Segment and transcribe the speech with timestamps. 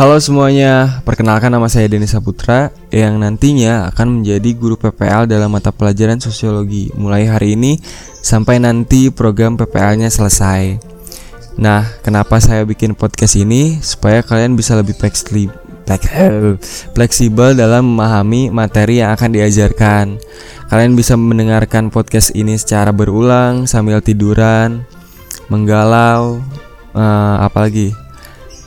[0.00, 5.76] Halo semuanya, perkenalkan nama saya Denis Saputra yang nantinya akan menjadi guru PPL dalam mata
[5.76, 7.76] pelajaran sosiologi mulai hari ini
[8.24, 10.80] sampai nanti program PPL-nya selesai.
[11.60, 13.76] Nah, kenapa saya bikin podcast ini?
[13.84, 14.96] Supaya kalian bisa lebih
[16.96, 20.16] fleksibel dalam memahami materi yang akan diajarkan.
[20.72, 24.80] Kalian bisa mendengarkan podcast ini secara berulang sambil tiduran,
[25.52, 26.40] menggalau,
[26.96, 27.92] uh, apalagi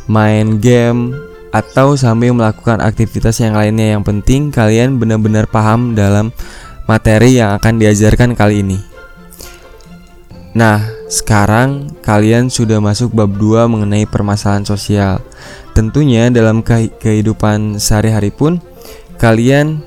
[0.08, 1.16] main game
[1.54, 6.34] atau sambil melakukan aktivitas yang lainnya yang penting kalian benar-benar paham dalam
[6.90, 8.82] materi yang akan diajarkan kali ini.
[10.58, 15.22] Nah, sekarang kalian sudah masuk bab 2 mengenai permasalahan sosial.
[15.78, 18.62] Tentunya dalam kehidupan sehari-hari pun
[19.18, 19.82] kalian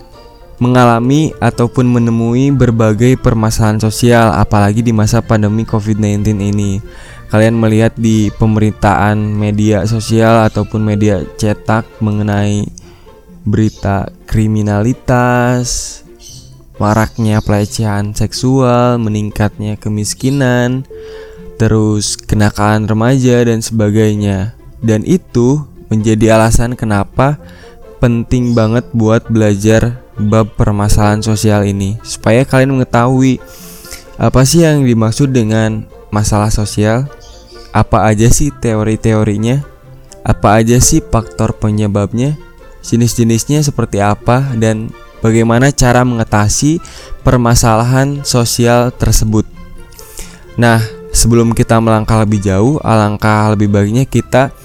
[0.56, 6.80] mengalami ataupun menemui berbagai permasalahan sosial apalagi di masa pandemi COVID-19 ini
[7.26, 12.66] kalian melihat di pemberitaan media sosial ataupun media cetak mengenai
[13.46, 16.02] berita kriminalitas,
[16.82, 20.84] maraknya pelecehan seksual, meningkatnya kemiskinan,
[21.56, 24.58] terus kenakalan remaja dan sebagainya.
[24.82, 27.38] Dan itu menjadi alasan kenapa
[28.02, 33.40] penting banget buat belajar bab permasalahan sosial ini supaya kalian mengetahui
[34.16, 37.08] apa sih yang dimaksud dengan masalah sosial
[37.76, 39.60] apa aja sih teori-teorinya?
[40.24, 42.40] Apa aja sih faktor penyebabnya?
[42.80, 44.88] Jenis-jenisnya seperti apa dan
[45.20, 46.80] bagaimana cara mengatasi
[47.20, 49.44] permasalahan sosial tersebut?
[50.56, 50.80] Nah,
[51.12, 54.56] sebelum kita melangkah lebih jauh, alangkah lebih baiknya kita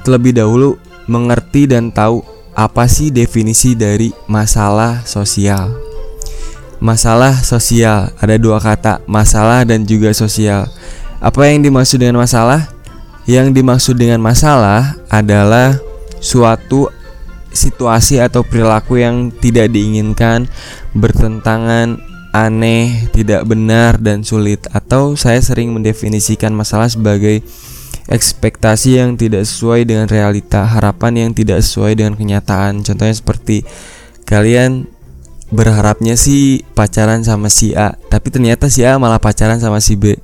[0.00, 2.24] terlebih dahulu mengerti dan tahu
[2.56, 5.76] apa sih definisi dari masalah sosial.
[6.80, 10.64] Masalah sosial ada dua kata, masalah dan juga sosial.
[11.24, 12.68] Apa yang dimaksud dengan masalah?
[13.24, 15.80] Yang dimaksud dengan masalah adalah
[16.20, 16.92] suatu
[17.48, 20.44] situasi atau perilaku yang tidak diinginkan,
[20.92, 21.96] bertentangan,
[22.36, 27.40] aneh, tidak benar dan sulit atau saya sering mendefinisikan masalah sebagai
[28.04, 32.84] ekspektasi yang tidak sesuai dengan realita, harapan yang tidak sesuai dengan kenyataan.
[32.84, 33.64] Contohnya seperti
[34.28, 34.84] kalian
[35.48, 40.20] berharapnya sih pacaran sama si A, tapi ternyata si A malah pacaran sama si B.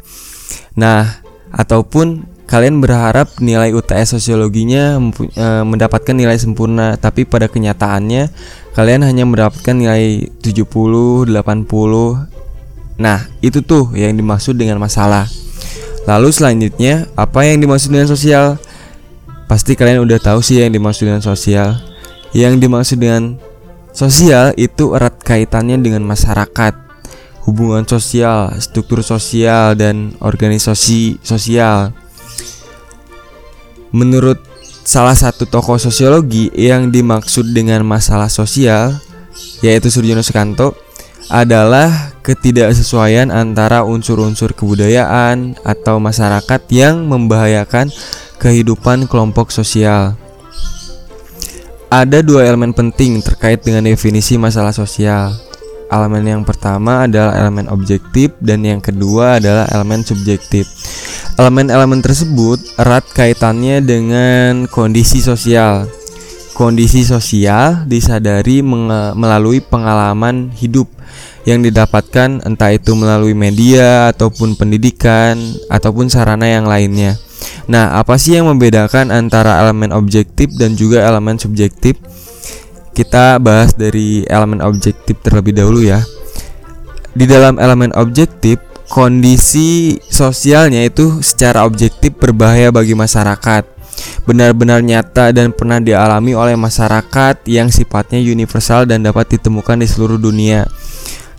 [0.79, 8.27] Nah, ataupun kalian berharap nilai UTS sosiologinya e, mendapatkan nilai sempurna, tapi pada kenyataannya
[8.75, 11.31] kalian hanya mendapatkan nilai 70, 80.
[12.99, 15.31] Nah, itu tuh yang dimaksud dengan masalah.
[16.11, 18.59] Lalu selanjutnya, apa yang dimaksud dengan sosial?
[19.47, 21.79] Pasti kalian udah tahu sih yang dimaksud dengan sosial.
[22.35, 23.39] Yang dimaksud dengan
[23.95, 26.90] sosial itu erat kaitannya dengan masyarakat
[27.49, 31.95] hubungan sosial, struktur sosial, dan organisasi sosial.
[33.91, 34.39] Menurut
[34.85, 39.01] salah satu tokoh sosiologi yang dimaksud dengan masalah sosial,
[39.65, 40.77] yaitu Surjono Sekanto,
[41.31, 47.91] adalah ketidaksesuaian antara unsur-unsur kebudayaan atau masyarakat yang membahayakan
[48.43, 50.19] kehidupan kelompok sosial.
[51.91, 55.50] Ada dua elemen penting terkait dengan definisi masalah sosial
[55.91, 60.71] elemen yang pertama adalah elemen objektif dan yang kedua adalah elemen subjektif.
[61.37, 65.91] Elemen-elemen tersebut erat kaitannya dengan kondisi sosial.
[66.55, 68.61] Kondisi sosial disadari
[69.17, 70.87] melalui pengalaman hidup
[71.49, 75.41] yang didapatkan entah itu melalui media ataupun pendidikan
[75.73, 77.17] ataupun sarana yang lainnya.
[77.65, 81.97] Nah, apa sih yang membedakan antara elemen objektif dan juga elemen subjektif?
[83.01, 86.05] Kita bahas dari elemen objektif terlebih dahulu ya.
[87.17, 88.61] Di dalam elemen objektif,
[88.93, 93.65] kondisi sosialnya itu secara objektif berbahaya bagi masyarakat.
[94.29, 100.21] Benar-benar nyata dan pernah dialami oleh masyarakat yang sifatnya universal dan dapat ditemukan di seluruh
[100.21, 100.69] dunia.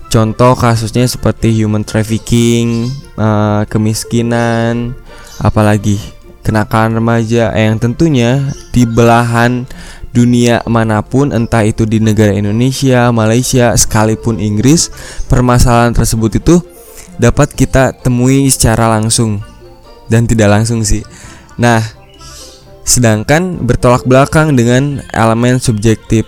[0.09, 4.97] Contoh kasusnya seperti human trafficking, uh, kemiskinan,
[5.39, 6.01] apalagi
[6.41, 9.63] kenakalan remaja yang tentunya di belahan
[10.11, 14.91] dunia mana pun entah itu di negara Indonesia, Malaysia, sekalipun Inggris,
[15.31, 16.55] permasalahan tersebut itu
[17.15, 19.39] dapat kita temui secara langsung
[20.11, 21.03] dan tidak langsung sih.
[21.55, 21.79] Nah,
[22.83, 26.27] sedangkan bertolak belakang dengan elemen subjektif.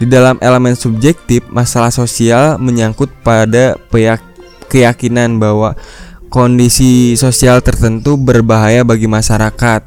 [0.00, 3.76] Di dalam elemen subjektif, masalah sosial menyangkut pada
[4.70, 5.76] keyakinan bahwa
[6.32, 9.84] kondisi sosial tertentu berbahaya bagi masyarakat.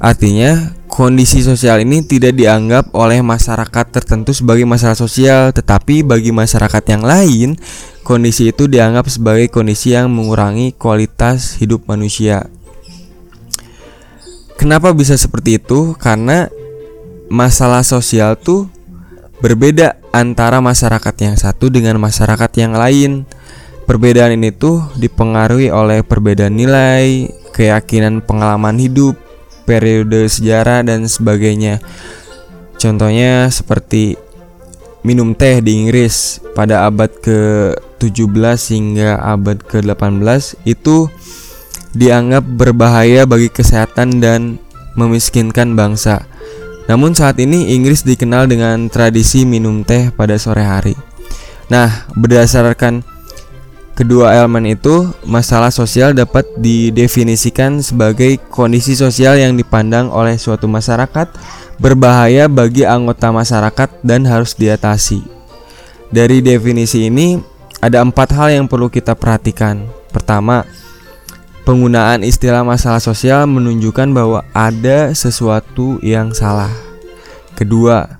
[0.00, 6.84] Artinya, kondisi sosial ini tidak dianggap oleh masyarakat tertentu sebagai masalah sosial, tetapi bagi masyarakat
[6.92, 7.56] yang lain,
[8.04, 12.44] kondisi itu dianggap sebagai kondisi yang mengurangi kualitas hidup manusia.
[14.60, 15.96] Kenapa bisa seperti itu?
[15.96, 16.52] Karena
[17.32, 18.68] masalah sosial tuh
[19.40, 23.24] berbeda antara masyarakat yang satu dengan masyarakat yang lain.
[23.88, 29.18] Perbedaan ini tuh dipengaruhi oleh perbedaan nilai, keyakinan pengalaman hidup,
[29.64, 31.82] periode sejarah dan sebagainya.
[32.78, 34.18] Contohnya seperti
[35.02, 41.10] minum teh di Inggris pada abad ke-17 hingga abad ke-18 itu
[41.92, 44.62] dianggap berbahaya bagi kesehatan dan
[44.94, 46.24] memiskinkan bangsa.
[46.90, 50.94] Namun saat ini Inggris dikenal dengan tradisi minum teh pada sore hari.
[51.70, 53.06] Nah, berdasarkan
[53.92, 61.28] kedua elemen itu, masalah sosial dapat didefinisikan sebagai kondisi sosial yang dipandang oleh suatu masyarakat
[61.76, 65.24] berbahaya bagi anggota masyarakat dan harus diatasi.
[66.12, 67.40] Dari definisi ini,
[67.80, 69.88] ada empat hal yang perlu kita perhatikan.
[70.12, 70.68] Pertama,
[71.62, 76.74] Penggunaan istilah masalah sosial menunjukkan bahwa ada sesuatu yang salah.
[77.54, 78.18] Kedua,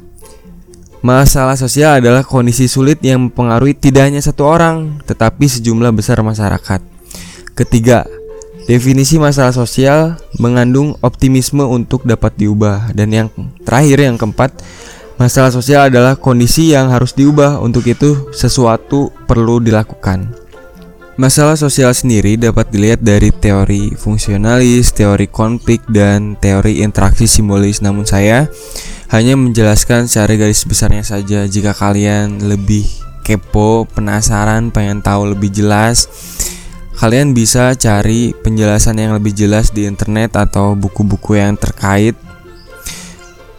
[1.02, 6.80] masalah sosial adalah kondisi sulit yang mempengaruhi tidak hanya satu orang, tetapi sejumlah besar masyarakat.
[7.52, 8.06] Ketiga,
[8.64, 12.94] definisi masalah sosial mengandung optimisme untuk dapat diubah.
[12.96, 13.28] Dan yang
[13.66, 14.56] terakhir, yang keempat,
[15.20, 17.60] masalah sosial adalah kondisi yang harus diubah.
[17.60, 20.32] Untuk itu, sesuatu perlu dilakukan.
[21.20, 27.84] Masalah sosial sendiri dapat dilihat dari teori fungsionalis, teori konflik, dan teori interaksi simbolis.
[27.84, 28.48] Namun saya
[29.12, 31.44] hanya menjelaskan secara garis besarnya saja.
[31.44, 32.88] Jika kalian lebih
[33.20, 36.08] kepo, penasaran, pengen tahu lebih jelas,
[36.96, 42.16] kalian bisa cari penjelasan yang lebih jelas di internet atau buku-buku yang terkait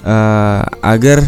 [0.01, 1.21] uh, agar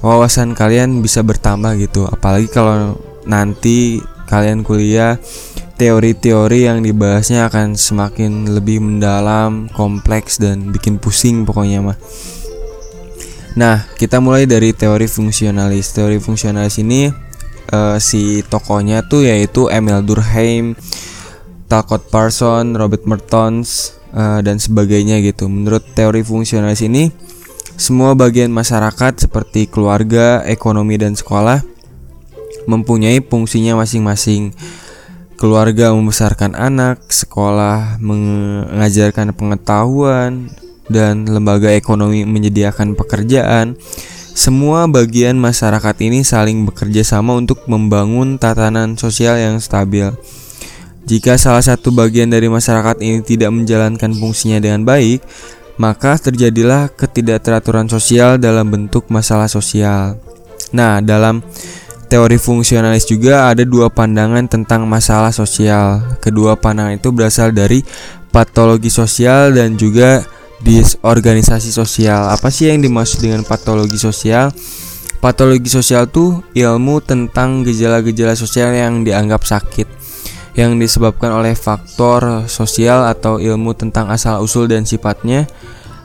[0.00, 2.08] wawasan kalian bisa bertambah gitu.
[2.08, 2.96] Apalagi kalau
[3.28, 4.00] nanti
[4.32, 5.20] kalian kuliah
[5.76, 11.98] teori-teori yang dibahasnya akan semakin lebih mendalam, kompleks dan bikin pusing pokoknya mah.
[13.58, 15.90] Nah, kita mulai dari teori fungsionalis.
[15.90, 17.10] Teori fungsionalis ini
[17.74, 20.78] uh, si tokonya tuh yaitu Emil Durkheim,
[21.66, 25.50] Talcott Parson, Robert Mertens uh, dan sebagainya gitu.
[25.50, 27.10] Menurut teori fungsionalis ini,
[27.74, 31.58] semua bagian masyarakat seperti keluarga, ekonomi dan sekolah
[32.70, 34.54] mempunyai fungsinya masing-masing
[35.34, 40.46] keluarga membesarkan anak, sekolah mengajarkan pengetahuan,
[40.88, 43.76] dan lembaga ekonomi menyediakan pekerjaan.
[44.38, 50.14] Semua bagian masyarakat ini saling bekerja sama untuk membangun tatanan sosial yang stabil.
[51.08, 55.24] Jika salah satu bagian dari masyarakat ini tidak menjalankan fungsinya dengan baik,
[55.80, 60.20] maka terjadilah ketidakteraturan sosial dalam bentuk masalah sosial.
[60.70, 61.40] Nah, dalam
[62.12, 66.18] teori fungsionalis juga ada dua pandangan tentang masalah sosial.
[66.20, 67.80] Kedua pandangan itu berasal dari
[68.28, 70.24] patologi sosial dan juga
[70.62, 72.30] disorganisasi sosial.
[72.30, 74.50] Apa sih yang dimaksud dengan patologi sosial?
[75.18, 79.98] Patologi sosial itu ilmu tentang gejala-gejala sosial yang dianggap sakit
[80.58, 85.46] yang disebabkan oleh faktor sosial atau ilmu tentang asal-usul dan sifatnya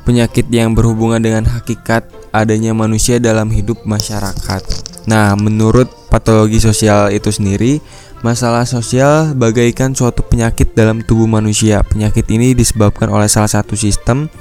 [0.05, 4.93] penyakit yang berhubungan dengan hakikat adanya manusia dalam hidup masyarakat.
[5.03, 7.83] Nah, menurut patologi sosial itu sendiri,
[8.23, 11.83] masalah sosial bagaikan suatu penyakit dalam tubuh manusia.
[11.83, 14.31] Penyakit ini disebabkan oleh salah satu sistem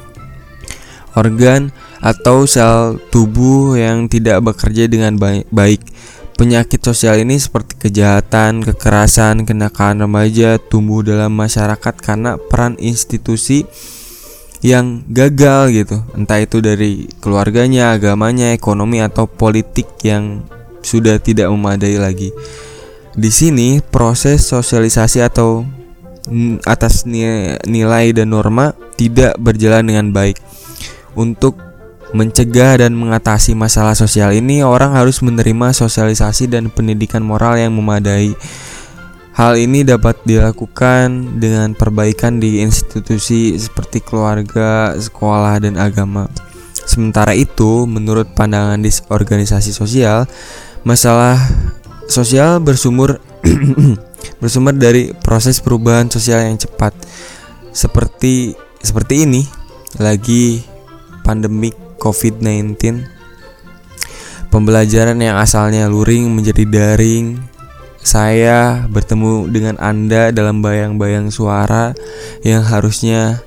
[1.18, 5.18] organ atau sel tubuh yang tidak bekerja dengan
[5.50, 5.82] baik.
[6.32, 13.68] Penyakit sosial ini seperti kejahatan, kekerasan, kenakalan remaja tumbuh dalam masyarakat karena peran institusi
[14.62, 15.96] yang gagal gitu.
[16.14, 20.46] Entah itu dari keluarganya agamanya ekonomi atau politik yang
[20.80, 22.30] sudah tidak memadai lagi.
[23.12, 25.66] Di sini proses sosialisasi atau
[26.62, 27.02] atas
[27.66, 30.38] nilai dan norma tidak berjalan dengan baik.
[31.18, 31.58] Untuk
[32.14, 38.36] mencegah dan mengatasi masalah sosial ini orang harus menerima sosialisasi dan pendidikan moral yang memadai
[39.32, 46.28] Hal ini dapat dilakukan dengan perbaikan di institusi seperti keluarga, sekolah, dan agama.
[46.84, 50.28] Sementara itu, menurut pandangan disorganisasi sosial,
[50.84, 51.40] masalah
[52.12, 53.24] sosial bersumber
[54.42, 56.92] bersumber dari proses perubahan sosial yang cepat.
[57.72, 58.52] Seperti
[58.84, 59.48] seperti ini,
[59.96, 60.60] lagi
[61.24, 62.76] pandemik COVID-19
[64.52, 67.40] Pembelajaran yang asalnya luring menjadi daring
[68.02, 71.94] saya bertemu dengan Anda dalam bayang-bayang suara
[72.42, 73.42] yang harusnya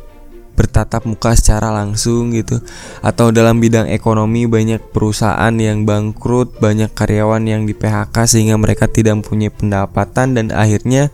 [0.56, 2.64] bertatap muka secara langsung gitu
[3.04, 8.88] atau dalam bidang ekonomi banyak perusahaan yang bangkrut, banyak karyawan yang di PHK sehingga mereka
[8.88, 11.12] tidak mempunyai pendapatan dan akhirnya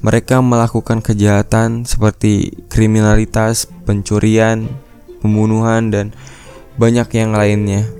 [0.00, 4.70] mereka melakukan kejahatan seperti kriminalitas, pencurian,
[5.18, 6.06] pembunuhan dan
[6.78, 7.90] banyak yang lainnya.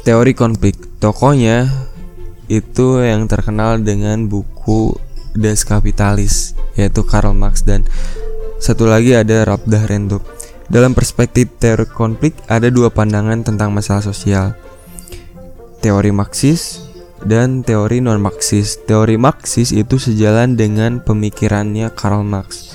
[0.00, 0.76] teori konflik.
[1.00, 1.89] Tokonya
[2.50, 4.98] itu yang terkenal dengan buku
[5.38, 7.86] Das Kapitalis yaitu Karl Marx dan
[8.58, 10.26] satu lagi ada Rabdah Rendop.
[10.66, 14.58] Dalam perspektif teori konflik ada dua pandangan tentang masalah sosial.
[15.78, 16.82] Teori Marxis
[17.22, 18.82] dan teori non-Marxis.
[18.82, 22.74] Teori Marxis itu sejalan dengan pemikirannya Karl Marx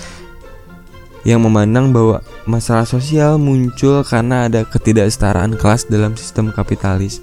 [1.25, 7.19] yang memandang bahwa masalah sosial muncul karena ada ketidaksetaraan kelas dalam sistem kapitalis.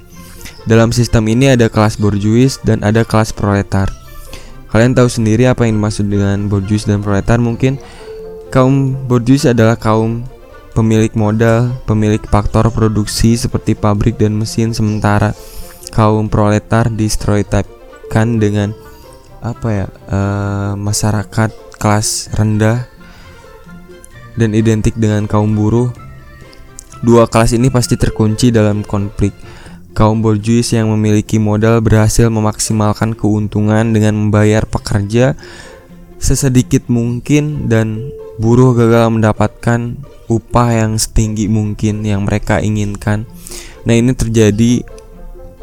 [0.62, 3.90] Dalam sistem ini ada kelas borjuis dan ada kelas proletar.
[4.70, 7.76] Kalian tahu sendiri apa yang dimaksud dengan borjuis dan proletar mungkin
[8.54, 10.24] kaum borjuis adalah kaum
[10.72, 15.36] pemilik modal, pemilik faktor produksi seperti pabrik dan mesin sementara
[15.92, 18.72] kaum proletar distereotipkan dengan
[19.42, 22.86] apa ya uh, masyarakat kelas rendah
[24.38, 25.92] dan identik dengan kaum buruh,
[27.04, 29.36] dua kelas ini pasti terkunci dalam konflik.
[30.02, 35.38] Kaum borjuis yang memiliki modal berhasil memaksimalkan keuntungan dengan membayar pekerja
[36.18, 39.94] sesedikit mungkin dan buruh gagal mendapatkan
[40.26, 43.30] upah yang setinggi mungkin yang mereka inginkan.
[43.86, 44.82] Nah, ini terjadi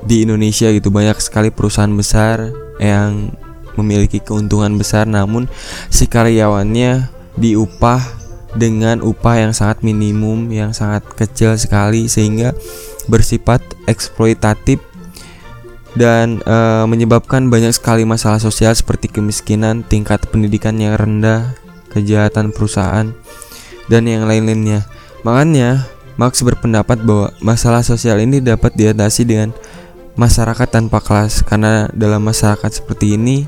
[0.08, 3.36] di Indonesia gitu banyak sekali perusahaan besar yang
[3.76, 5.52] memiliki keuntungan besar namun
[5.92, 8.00] si karyawannya diupah
[8.56, 12.56] dengan upah yang sangat minimum yang sangat kecil sekali sehingga
[13.10, 14.80] bersifat eksploitatif
[15.98, 21.58] dan e, menyebabkan banyak sekali masalah sosial seperti kemiskinan, tingkat pendidikan yang rendah,
[21.90, 23.10] kejahatan perusahaan
[23.90, 24.86] dan yang lain-lainnya.
[25.26, 29.50] Makanya Marx berpendapat bahwa masalah sosial ini dapat diatasi dengan
[30.20, 33.48] masyarakat tanpa kelas karena dalam masyarakat seperti ini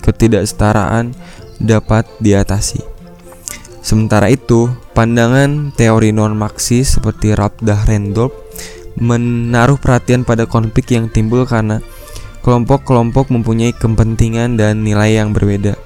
[0.00, 1.12] ketidaksetaraan
[1.60, 2.80] dapat diatasi.
[3.84, 8.47] Sementara itu, pandangan teori non-Marxis seperti Rabdah Rendorf
[8.98, 11.80] menaruh perhatian pada konflik yang timbul karena
[12.42, 15.78] kelompok-kelompok mempunyai kepentingan dan nilai yang berbeda.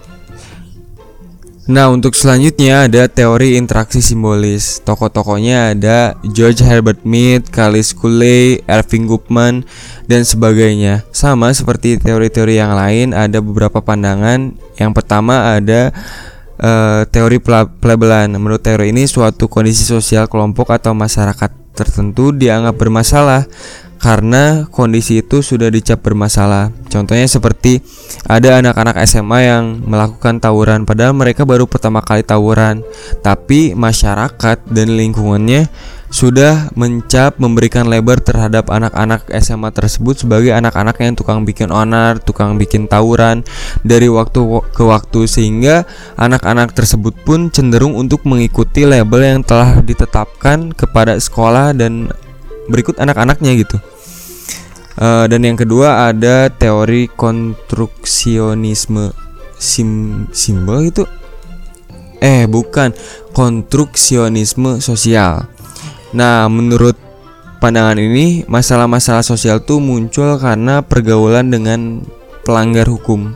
[1.62, 4.83] Nah, untuk selanjutnya ada teori interaksi simbolis.
[4.83, 9.62] Tokoh-tokohnya ada George Herbert Mead, Carlos Cooley, Irving Goffman,
[10.11, 11.07] dan sebagainya.
[11.14, 14.59] Sama seperti teori-teori yang lain, ada beberapa pandangan.
[14.75, 15.95] Yang pertama ada
[16.59, 17.38] uh, teori
[17.78, 18.35] pelabelan.
[18.35, 23.49] Menurut teori ini suatu kondisi sosial kelompok atau masyarakat tertentu dianggap bermasalah
[24.02, 26.75] karena kondisi itu sudah dicap bermasalah.
[26.91, 27.79] Contohnya seperti
[28.26, 32.83] ada anak-anak SMA yang melakukan tawuran padahal mereka baru pertama kali tawuran,
[33.23, 35.71] tapi masyarakat dan lingkungannya
[36.12, 42.61] sudah mencap memberikan lebar terhadap anak-anak SMA tersebut sebagai anak-anak yang tukang bikin onar, tukang
[42.61, 43.40] bikin tawuran
[43.81, 44.45] dari waktu
[44.76, 45.88] ke waktu sehingga
[46.21, 52.12] anak-anak tersebut pun cenderung untuk mengikuti label yang telah ditetapkan kepada sekolah dan
[52.69, 53.81] berikut anak-anaknya gitu.
[55.00, 59.16] Uh, dan yang kedua ada teori konstruksionisme
[59.57, 61.09] sim simbol itu
[62.21, 62.92] eh bukan.
[63.33, 65.49] Konstruksionisme sosial
[66.12, 66.97] Nah, menurut
[67.61, 72.04] pandangan ini, masalah-masalah sosial tuh muncul karena pergaulan dengan
[72.45, 73.33] pelanggar hukum.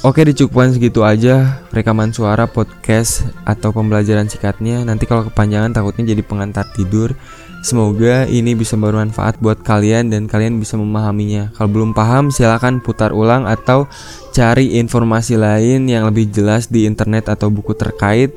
[0.00, 4.80] Oke, dicukupkan segitu aja rekaman suara podcast atau pembelajaran singkatnya.
[4.80, 7.12] Nanti kalau kepanjangan takutnya jadi pengantar tidur.
[7.60, 11.52] Semoga ini bisa bermanfaat buat kalian dan kalian bisa memahaminya.
[11.52, 13.92] Kalau belum paham, silahkan putar ulang atau
[14.32, 18.32] cari informasi lain yang lebih jelas di internet atau buku terkait.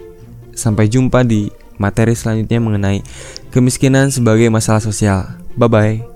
[0.52, 3.00] Sampai jumpa di materi selanjutnya mengenai
[3.50, 5.38] kemiskinan sebagai masalah sosial.
[5.58, 6.13] Bye bye.